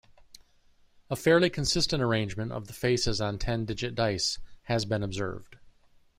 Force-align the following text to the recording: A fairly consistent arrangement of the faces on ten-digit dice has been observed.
A 1.11 1.15
fairly 1.15 1.51
consistent 1.51 2.01
arrangement 2.01 2.51
of 2.51 2.65
the 2.65 2.73
faces 2.73 3.21
on 3.21 3.37
ten-digit 3.37 3.93
dice 3.93 4.39
has 4.63 4.83
been 4.83 5.03
observed. 5.03 5.57